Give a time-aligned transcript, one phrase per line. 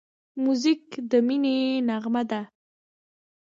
[0.43, 1.57] موزیک د مینې
[1.87, 2.41] نغمه ده.